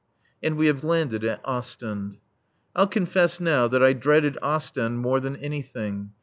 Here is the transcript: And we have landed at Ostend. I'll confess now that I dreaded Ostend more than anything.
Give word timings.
And 0.41 0.57
we 0.57 0.65
have 0.65 0.83
landed 0.83 1.23
at 1.23 1.41
Ostend. 1.45 2.17
I'll 2.75 2.87
confess 2.87 3.39
now 3.39 3.67
that 3.67 3.83
I 3.83 3.93
dreaded 3.93 4.35
Ostend 4.41 4.97
more 4.97 5.19
than 5.19 5.35
anything. 5.35 6.13